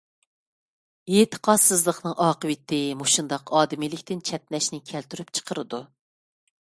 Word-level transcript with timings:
ئېتىقادسىزلىقنىڭ 1.17 2.15
ئاقىۋىتى 2.27 2.79
مۇشۇنداق 3.01 3.53
ئادىمىيلىكتىن 3.59 4.23
چەتنەشنى 4.31 4.81
كەلتۈرۈپ 4.93 5.31
چىقىرىدۇ! 5.39 5.81